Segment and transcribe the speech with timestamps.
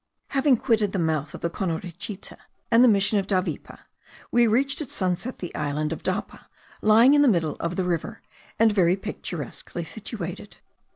[0.29, 2.31] Having quitted the mouth of the Conorichite
[2.71, 3.77] and the mission of Davipe,
[4.31, 6.47] we reached at sunset the island of Dapa,
[6.81, 8.23] lying in the middle of the river,
[8.57, 10.57] and very picturesquely situated.